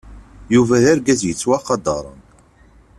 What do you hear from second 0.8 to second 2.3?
d argaz yettwaqadren.